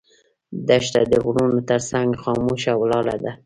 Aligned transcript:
دښته 0.67 1.01
د 1.11 1.13
غرونو 1.25 1.59
تر 1.69 1.79
څنګ 1.91 2.09
خاموشه 2.23 2.73
ولاړه 2.77 3.15
ده. 3.23 3.31